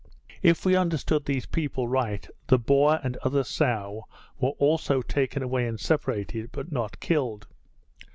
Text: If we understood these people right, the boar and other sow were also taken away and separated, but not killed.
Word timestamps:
If 0.41 0.65
we 0.65 0.75
understood 0.75 1.25
these 1.25 1.45
people 1.45 1.87
right, 1.87 2.27
the 2.47 2.57
boar 2.57 2.99
and 3.03 3.17
other 3.17 3.43
sow 3.43 4.07
were 4.39 4.49
also 4.57 5.03
taken 5.03 5.43
away 5.43 5.67
and 5.67 5.79
separated, 5.79 6.49
but 6.51 6.71
not 6.71 6.99
killed. 6.99 7.45